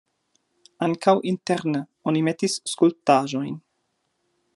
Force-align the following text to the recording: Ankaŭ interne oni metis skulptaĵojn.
Ankaŭ 0.85 1.13
interne 1.31 1.81
oni 2.13 2.23
metis 2.29 2.57
skulptaĵojn. 2.73 3.53